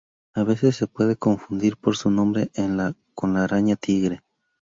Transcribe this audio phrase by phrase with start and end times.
[0.33, 2.49] A veces se puede confundir por su nombre
[3.13, 4.23] con la araña tigre.